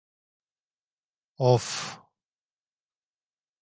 Of! 1.37 1.99